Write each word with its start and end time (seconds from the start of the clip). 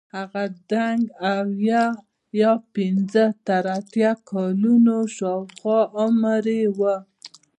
هغه 0.17 0.43
دنګ 0.71 1.01
او 1.31 1.43
اویا 1.45 2.53
پنځه 2.75 3.23
تر 3.47 3.63
اتیا 3.77 4.11
کلونو 4.29 4.97
شاوخوا 5.17 5.79
عمر 6.01 6.43
یې 6.59 6.63
وو. 6.77 6.95